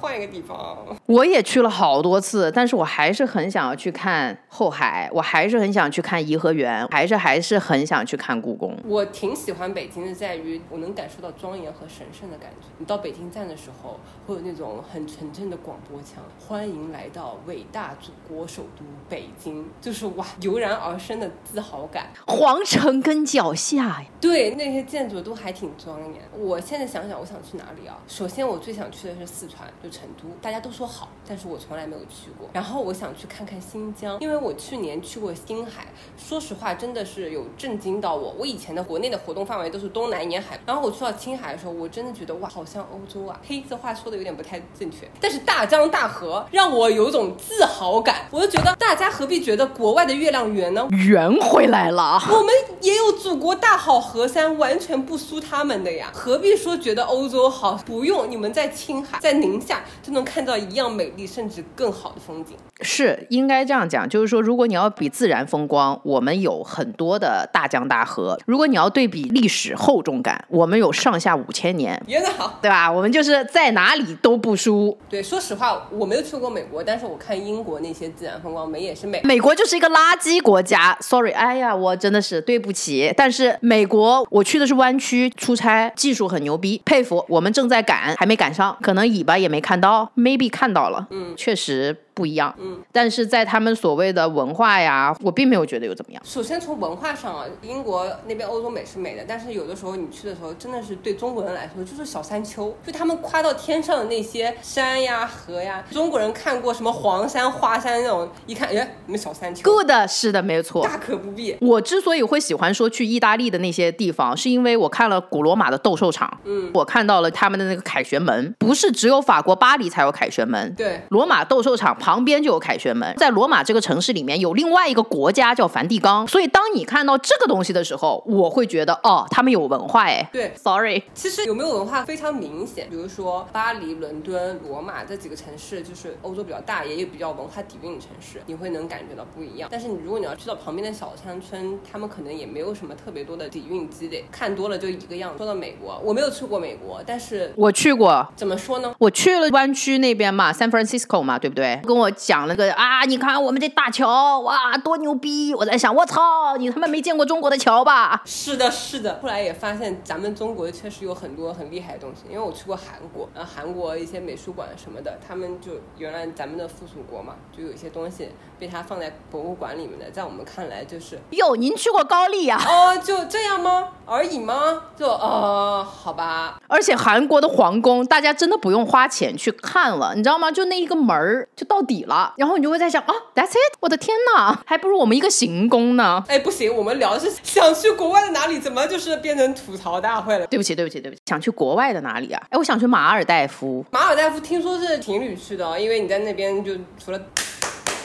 [0.00, 0.84] 换一个地方。
[1.06, 8.76] 我也去了好多次，但是我还是很想要去看后海，我还是很想去看颐和园，还是还是很想去看故宫。
[8.84, 12.66] 我挺喜欢北京的，在于我能感受到庄严和神圣的感觉。
[12.78, 22.08] 你到北京站的时候，会有那种很纯正的广播腔，欢迎来到伟大祖国首都北京，就是哇，油然而生的自豪感。
[22.26, 26.20] 皇城根脚下呀，对，那些建筑都还挺庄严。
[26.36, 27.96] 我现在想想，我想去哪里啊？
[28.08, 30.28] 首先，我最想去的是四川，就成都。
[30.40, 32.48] 大家都说好，但是我从来没有去过。
[32.52, 38.34] 然后我想去看看新疆，因为我去年去过青海，说实话，真的是有震惊到我。
[38.38, 43.40] 我以前的国内的活动范围都是东南沿海，然后我去到青海的时候，我真的觉得哇，好像欧洲啊。
[43.46, 48.26] 嘿，这话说的有点不太正确，但是大江大河让我有种自豪感。
[48.30, 50.86] 我就觉得大家何必觉得国外的月亮圆呢？
[50.90, 52.20] 圆回来了。
[52.30, 57.80] 我们也有祖国大好河山，完全不输他们的呀，何必说觉得欧洲好？
[57.86, 62.56] 不用，你们在青海、在宁夏就能看到一样美丽甚至更好的风景。
[62.82, 72.90] 是应该这样讲，就是说，如果你要比自然风光，我们有很多的大江大河；如果你要对比历史厚重感，我们有上下五千年，别的好，对吧？
[72.90, 74.96] 我们就是在哪里都不输。
[75.10, 79.20] 对，说实话，我没有去过美国，但是我看英国那些自然风光美也是美。
[79.24, 83.12] 美国就是一个垃圾国家，sorry，哎呀，我真的是对不起。
[83.14, 87.22] 但是美国，我去的是湾区出差，技术很牛逼，佩服。
[87.28, 92.78] 我们正在赶，还没赶上，可能尾巴也没看到，maybe 看到了，嗯，确实不一样，嗯。
[92.92, 96.22] 但是在他们所谓的文化呀，我并没有觉得有怎么样。
[96.24, 110.84] 首先从文化上啊，英国那边欧洲美是美的，但是有的时候你去的时候，真的是对中国人来说就是小山丘，就他们夸到天上的那些山呀、河呀，中国人看过什么黄山、花山那种，一看，哎，你们小山丘，Good，是的，没错。
[110.84, 111.56] 大可不必。
[111.60, 130.28] 我之所以会喜欢说去意大利的那些地方，是因为我看了古罗马的斗兽场，嗯，我看到了他们的那个凯旋门，不是只有法国巴黎才有凯旋门，对，罗马斗兽场旁边就有凯旋门，在罗马这个城市里面有另外一个国家叫梵蒂冈，所以当你看到这个东西的时候，我会觉得哦，他们有文化哎。
[130.32, 139.68] 对，sorry，其实有没有文化非常明显，比如说巴黎、伦敦、罗马这几个城市，就是欧洲比较大，也有比较文化底蕴的城市，你会能感觉到不一样。
[139.70, 145.38] 但是你如果你要去到旁边的小山村，他们可能也没有什么特别多的底蕴积累，看多了就一个样子。
[145.38, 148.26] 说到美国，我没有去过美国，但是我去过。
[148.36, 148.94] 怎么说呢？
[148.98, 151.80] 我去了湾区那边嘛，San Francisco 嘛，对不对？
[151.90, 155.52] 跟我讲了个啊，你看我们这大桥，哇，多牛逼！
[155.52, 158.22] 我在想，我操，你他妈没见过中国的桥吧？
[158.24, 159.18] 是的，是的。
[159.20, 168.28] 后来也发现咱们中国确实有很多很厉害的东西，因为我去过韩国，然后韩国一些美术馆什么的，他们就原来咱们的附属国嘛，就有一些东西
[168.60, 173.88] 被它放在博物馆里面的，在我们看来就是哟，您去过高丽呀、哦，就这样吗？
[174.04, 174.82] 而已吗？
[174.98, 180.52] 就呃，好吧，而且韩国的皇宫，大家真的不用花钱去看了，你知道吗？
[180.52, 183.78] 就那一个门儿就到底了，然后你就会在想啊，That's it！
[183.80, 186.22] 我的天哪，还不如我们一个行宫呢。
[186.28, 190.46] 哎，不行，我们聊的是想去国外的哪里，怎么就是变成吐槽大会了？
[190.48, 192.42] 对不起，对不起，对不起，想去国外的哪里啊？
[192.50, 193.82] 哎，我想去马尔代夫。
[193.90, 197.20] 马尔代夫听说是情侣去的，因为你在那边就除了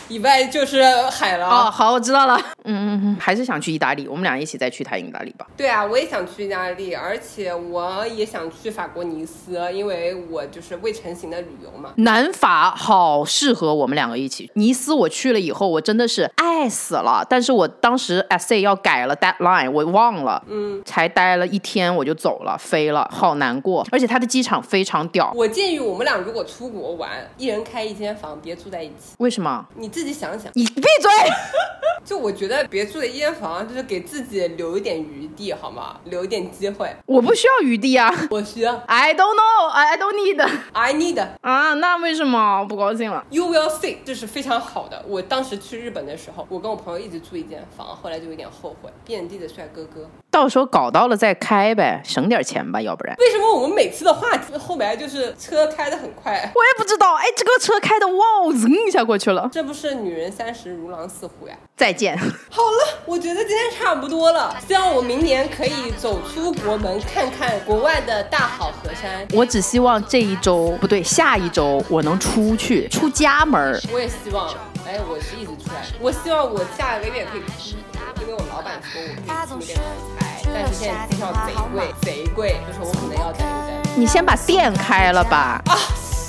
[0.08, 1.47] 以外就是海了。
[1.47, 2.39] 哦，好，我知道了。
[2.66, 5.47] 嗯嗯嗯，还是想去意大利，我们俩一起再去趟意大利吧。
[5.55, 11.91] 对啊，我也想去意大利，而且我也想去法国尼斯，因为我就是未成型的旅游嘛。
[11.97, 14.49] 南法好适合我们两个一起。
[14.55, 17.26] 尼斯我去了以后，我真的是爱死了。
[17.30, 23.86] 但是我当时 essay 要改了 deadline，我忘了，嗯，才待了一天我就走了，飞了，好难过。
[23.91, 25.32] 而且它的机场非常屌。
[25.36, 29.16] 我建议我们俩如果出国玩，一人开一间房，别住在一起。
[29.20, 29.66] 为什么？
[29.76, 30.51] 你自己想想。
[30.55, 31.11] 你闭嘴！
[32.05, 35.97] 就我觉得别住在一间房，就是给自己留一点余地，好吗？
[36.06, 36.95] 留一点机会。
[37.06, 38.76] 我不需要余地啊，我需要。
[38.88, 40.49] I don't know, I don't need.
[40.74, 45.03] I need 啊，那为什么不高兴了？You will see，这是非常好的。
[45.08, 48.89] 我当时去日本的时候，我跟我朋友一直住一间房，后来就有点后悔。
[49.06, 53.16] 遍地的帅哥哥，到时候搞到了再开呗，省点钱吧，要不然。
[53.20, 56.34] 为什么我们每次的话题后来就是车开的很快？
[56.56, 59.49] 我也不知道，哎，这个车开的哇，噌一下过去了。
[59.51, 61.56] 这不是女人三十如狼似虎呀？
[61.76, 62.18] 再见。
[62.50, 64.56] 好了，我觉得今天差不多了。
[64.68, 69.28] 希望我明年可以走出国门，看看国外的大好河山。
[69.34, 73.80] 我只希望这一周不对，下一周我能出去出家门儿。
[73.91, 74.48] 我也希望，
[74.88, 75.82] 哎，我是一直出来。
[76.00, 79.84] 我希望我下个月可以出国，因为我老板说我可以出点出
[80.18, 84.02] 差，但是现在机票贼贵，贼贵，就是我可能要等一等。
[84.02, 85.62] 你先把店开了吧。
[85.66, 85.76] 啊，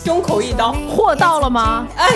[0.04, 0.72] 胸口一刀。
[0.88, 1.86] 货到了吗？
[1.96, 2.10] 哎，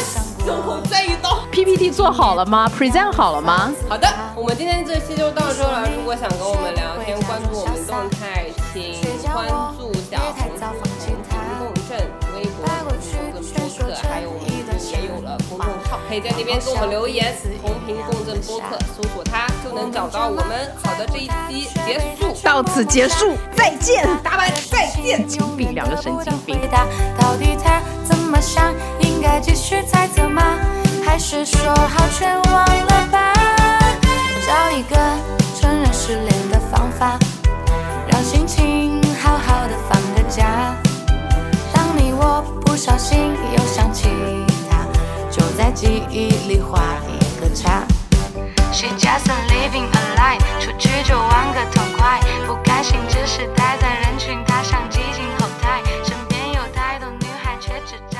[0.44, 1.40] 胸口再一刀。
[1.50, 3.72] PPT 做好了吗？Present 好了吗？
[3.88, 5.88] 好的，我们今天这期就到这了。
[5.96, 9.00] 如果想跟我们聊天，关注我们动态，请
[9.32, 11.98] 关注小红书、红屏共振、
[12.34, 14.48] 微博、红屏共振播客，还有我们
[14.80, 17.34] 也有了公众号，可以在那边给我们留言。
[17.60, 20.72] 同频共振播客，搜索它就能找到我们。
[20.82, 25.26] 好的，这一期结束，到此结束，再见，大家再见。
[25.26, 26.58] 精病，两个神经病。
[27.18, 28.72] 到底他怎么想？
[29.20, 30.42] 该继续猜测吗？
[31.04, 33.32] 还是说好全忘了吧？
[34.46, 34.96] 找一个
[35.58, 37.18] 承认失恋的方法，
[38.08, 40.74] 让心情好好的放个假。
[41.72, 44.08] 当你我不小心又想起
[44.70, 44.86] 他，
[45.30, 47.82] 就在记忆里画一个叉。
[48.72, 58.19] She just living a life，出去就玩个痛快，不开心只是待在人群，她想挤进后台，身边有太多女孩却只找。